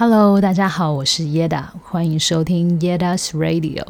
[0.00, 3.84] Hello，大家好，我是 Yeda，欢迎收听 Yeda's Radio。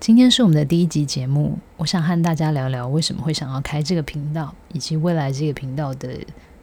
[0.00, 6.18] 今天是我们的第一集节目，我想和大家聊聊为什么会想要开这个频道，以及未来这个频道的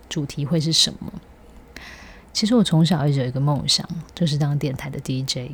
[0.09, 1.13] 主题会是什么。
[2.33, 5.53] 其实我从小一直有一个梦想，就是当电台的 DJ。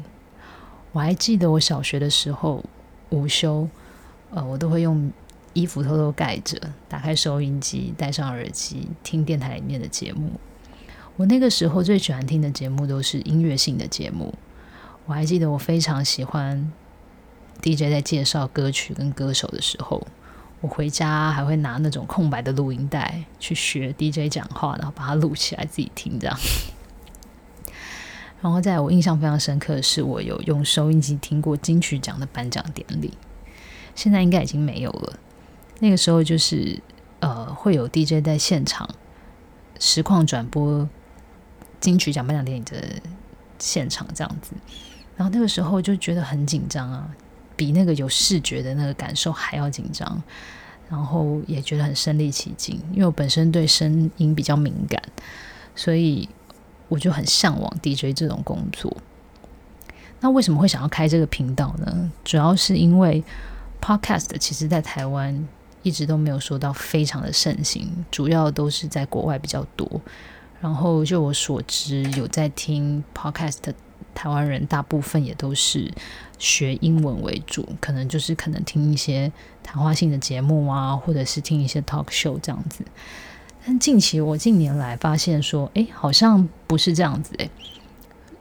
[0.92, 2.64] 我还记得我小学的时候，
[3.12, 3.70] 午休，
[4.32, 5.12] 呃，我都会用
[5.54, 6.60] 衣服偷偷盖着，
[6.90, 10.32] 打开收音机，戴上耳机，听电台里面的节目。
[11.22, 14.34] 我那个时候最喜欢听的节目都是音乐性的节目。
[15.06, 16.72] 我还记得我非常喜欢
[17.62, 20.02] DJ 在介绍歌曲跟歌手的时候，
[20.62, 26.36] 我回家还会拿那种空白的录音带去学 DJ 讲话，然后把它录起来自己听这样。
[28.42, 33.14] 然后在我印象非常深刻的是，我有用收音机听过金曲奖的颁奖典礼，
[33.94, 35.20] 现在应该已经没有了。
[35.78, 36.82] 那个时候就是
[37.20, 38.90] 呃，会有 DJ 在现场
[39.78, 40.90] 实况转播。
[41.82, 42.82] 金曲奖颁奖典礼的
[43.60, 44.54] 现场这样子，
[45.18, 47.10] 然后那个时候就觉得很紧张啊，
[47.58, 50.24] 比那个有视觉的那个感受还要紧张，
[50.90, 55.02] 然后也觉得很身临其境，因为我本身对声音比较敏感，
[55.76, 56.30] 所以
[56.88, 58.96] 我就很向往 DJ 这种工作。
[60.20, 62.12] 那为什么会想要开这个频道呢？
[62.24, 63.24] 主要是因为
[63.82, 65.48] Podcast 其实在台湾
[65.82, 70.02] 一直都没有说到非常的盛行，主要都是在国外比较多。
[70.62, 73.74] 然后就我所知，有在听 podcast 的
[74.14, 75.92] 台湾人，大部分也都是
[76.38, 79.32] 学英文为主，可能就是可能听一些
[79.64, 82.86] 谈话性的节目啊，或者是听一些 talk show 这样子。
[83.66, 87.50] 但近期我近年来发现说，哎，好像不是这样子诶，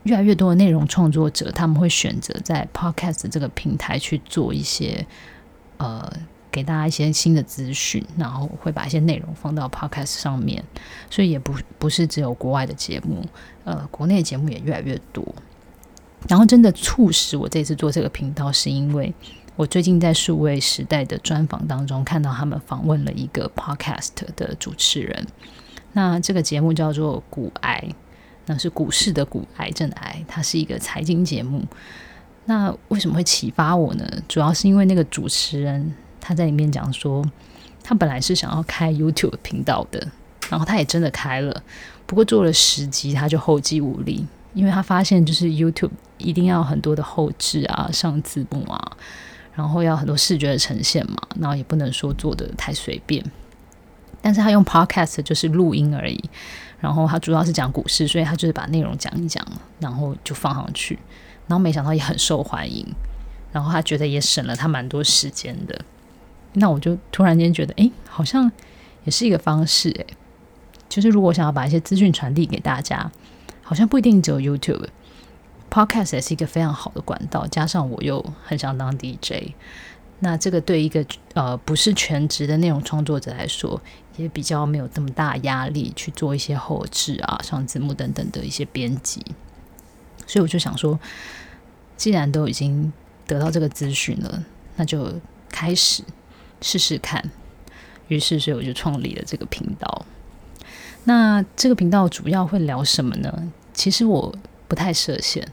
[0.02, 5.06] 越来越多的内容创作者他们会选择在 podcast 这个平台去做一些
[5.78, 6.12] 呃。
[6.50, 10.62] 给大家一些新的资讯，然后会把一些内容放到 Podcast 上面，
[11.08, 13.24] 所以也不不是只有国外的节目，
[13.64, 15.24] 呃，国内的节目也越来越多。
[16.28, 19.12] 然后真的促使我这次做这个频道，是因为
[19.56, 25.26] 我最近在数位时代的专访当中看到他们访问了一个 Podcast 的主持人，
[25.92, 27.88] 那这个节目叫做“股癌”，
[28.46, 31.64] 那是股市的股，癌症癌，它是一个财经节目。
[32.44, 34.04] 那为什么会启发我呢？
[34.28, 35.94] 主要是因为那个主持人。
[36.30, 37.28] 他在里面讲说，
[37.82, 40.06] 他本来是想要开 YouTube 频道的，
[40.48, 41.60] 然后他也真的开了，
[42.06, 44.24] 不过做了十集他就后继无力，
[44.54, 48.96] 因为他发现就是 YouTube 一定要很多的后置啊、上字幕啊，
[49.54, 53.24] 然后要很多视觉的呈现嘛，然后也不能说做的太随便。
[54.22, 56.30] 但是他用 Podcast 就是录音而已，
[56.78, 59.44] 然后他主要是讲股市，所以他就是把内容讲一讲，
[59.80, 60.96] 然后就放上去，
[61.48, 62.86] 然后没想到也很受欢迎，
[63.50, 65.84] 然后他觉得也省了他蛮多时间的。
[66.54, 68.50] 那我就突然间觉得，哎，好像
[69.04, 70.06] 也是一个方式，哎，
[70.88, 73.10] 就是如果想要把一些资讯传递给大家，
[73.62, 77.46] 好像不一定只有 YouTube，Podcast 也是一个非常好的管道。
[77.46, 79.52] 加上我又很想当 DJ，
[80.18, 83.80] 那这个对一个呃不是全职的内容创作者来说，
[84.16, 89.24] 也比较没有这么大压力去做一些后置啊、上字幕等等的一些编辑。
[90.26, 90.98] 所以我就想说，
[91.96, 92.92] 既然都已经
[93.26, 94.44] 得到这个资讯了，
[94.74, 95.14] 那就
[95.48, 96.02] 开始。
[96.60, 97.30] 试试看，
[98.08, 100.06] 于是所以我就创立了这个频道。
[101.04, 103.52] 那这个频道主要会聊什么呢？
[103.72, 104.34] 其实我
[104.68, 105.46] 不太设限，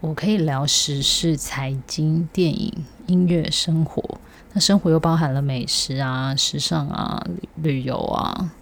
[0.00, 2.72] 我可以聊时事、财经、电影、
[3.06, 4.18] 音乐、生活。
[4.52, 8.52] 那生活又包含了美食啊、时尚啊、旅游啊、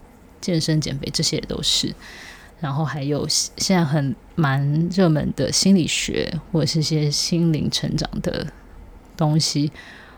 [0.40, 1.94] 健身减肥这些也都是。
[2.60, 8.46] 然后还有现在很蛮热门的心理学，或者是一些心灵成长的
[9.16, 9.72] 东西，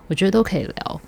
[0.08, 1.00] 我觉得都可以聊。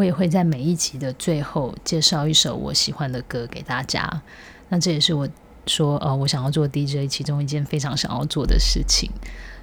[0.00, 4.22] 我也会在每一集的最后介绍一首我喜欢的歌给大家。
[4.70, 5.28] 那这也是我
[5.66, 9.10] 说呃，我想要做 DJ 其中一件非常想要做的事情。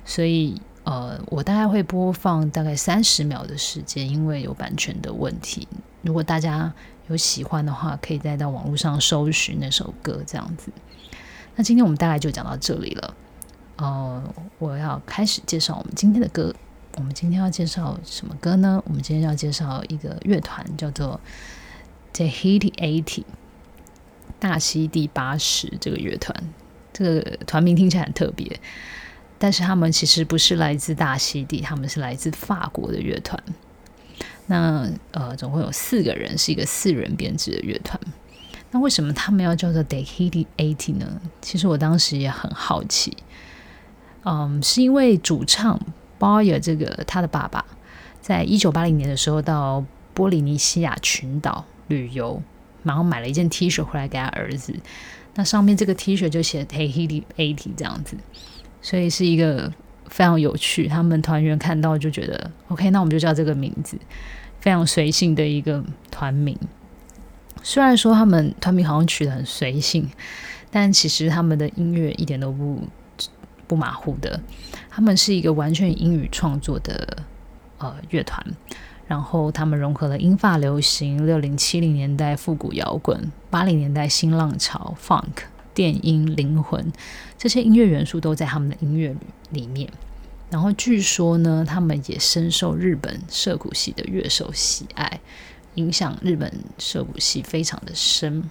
[0.06, 5.68] 所以呃，我大概会播放大概三十秒的时间，因为有版权的问题。
[6.04, 6.72] 如果大家
[7.08, 10.72] 有喜欢的话，可以再到网络上搜寻那首歌这样子。
[11.56, 13.16] 那今天我们大概就讲到这里了。
[13.78, 14.24] 呃，
[14.60, 16.54] 我要开始介绍我们今天的歌。
[16.98, 18.82] 我们今天要介绍什么歌呢？
[18.88, 21.20] 我们今天要介绍一个乐团，叫做
[22.12, 23.24] Tahiti Eighty
[24.40, 26.36] 大溪地八十这个乐团。
[26.92, 28.60] 这个团名听起来很特别，
[29.38, 33.42] 但是他们其实不是来自大溪地，他们是来自法国的乐团。
[34.48, 38.00] 那呃，总共有四个人，是一个四人编制的乐团。
[38.72, 41.22] 那为什么他们要叫做 Tahiti Eighty 呢？
[41.44, 43.16] 其实我当时也很好奇。
[44.24, 45.80] 嗯，是因为主唱。
[46.18, 47.66] 包有这个他的爸爸，
[48.22, 49.84] 在一九八零年的时候到
[50.14, 52.42] 波利尼西亚群岛旅游，
[52.84, 54.74] 然后买了一件 T 恤回来给他儿子。
[55.36, 58.18] 那上面这个 T 恤就写 Tahiti 80这样子，
[58.82, 59.72] 所以是一个
[60.08, 60.88] 非常有趣。
[60.88, 63.98] 他们团员看到就觉得 OK，那我们就叫这个名字，
[64.60, 66.58] 非常随性的一个团名。
[67.62, 70.10] 虽然说他们团名好像取得很随性，
[70.72, 72.82] 但其实他们的音乐一点都不
[73.68, 74.40] 不马虎的。
[74.90, 77.18] 他们是一个完全英语创作的
[77.78, 78.46] 呃乐团。
[79.08, 86.92] 然后他们融合了英法流行、六零七零年代复古摇滚、八零年代新浪潮、funk、电音、灵魂
[87.38, 89.16] 这些音乐元素都在他们的音乐
[89.52, 89.90] 里面。
[90.50, 95.22] 然后据说呢，他们也深受日本涩谷系的乐手喜爱，
[95.76, 98.44] 影响日本涩谷系非常的深。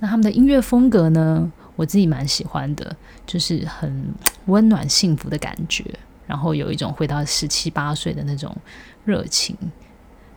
[0.00, 2.96] 那他们的音乐风格呢，我自己蛮喜欢的，
[3.26, 4.12] 就是很
[4.46, 5.84] 温暖幸福的感觉。
[6.26, 8.56] 然后有一种回到十七八岁的那种
[9.04, 9.56] 热情，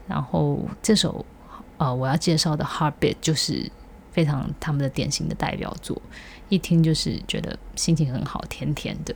[0.08, 1.26] 然后这首
[1.78, 3.72] 呃我要介绍的《Heartbeat》就是
[4.12, 6.00] 非常他们的典型的代表作，
[6.48, 9.16] 一听就是觉得心情很好，甜甜的。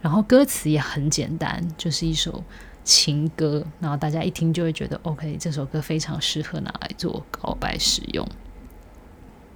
[0.00, 2.40] 然后歌词也很简单，就是一首
[2.84, 8.24] 情歌，然后大家一听就会觉得 OK，这首歌非常适合拿来做告白使用。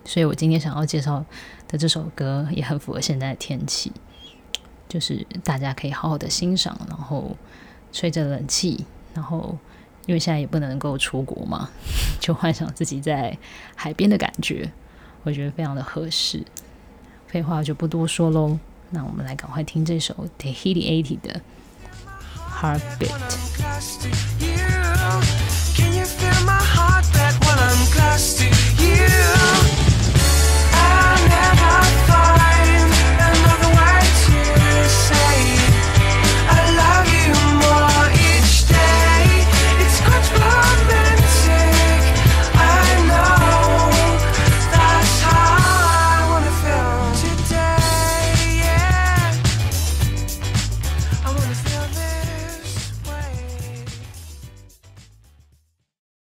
[0.04, 1.24] 所以我今天想要介绍
[1.68, 3.92] 的这首歌也很符合现在的天气。
[4.88, 7.36] 就是大家可以好好的欣赏，然后
[7.92, 9.56] 吹着冷气，然后
[10.06, 11.70] 因为现在也不能够出国嘛，
[12.18, 13.38] 就幻想自己在
[13.76, 14.72] 海边的感觉，
[15.22, 16.44] 我觉得非常的合适。
[17.28, 18.58] 废话就不多说喽，
[18.90, 21.40] 那我们来赶快听这首 Tahiti 80的
[22.60, 24.49] Heartbeat。